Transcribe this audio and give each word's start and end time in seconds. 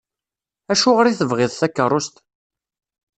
Acuɣer 0.71 1.05
i 1.07 1.13
tebɣiḍ 1.19 1.51
takerrust? 1.55 2.15